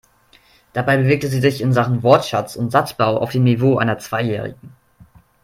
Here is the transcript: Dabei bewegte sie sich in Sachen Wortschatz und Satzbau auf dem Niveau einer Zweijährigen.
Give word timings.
Dabei 0.73 0.97
bewegte 0.97 1.27
sie 1.27 1.41
sich 1.41 1.61
in 1.61 1.73
Sachen 1.73 2.01
Wortschatz 2.01 2.55
und 2.55 2.71
Satzbau 2.71 3.17
auf 3.19 3.33
dem 3.33 3.43
Niveau 3.43 3.77
einer 3.77 3.99
Zweijährigen. 3.99 4.71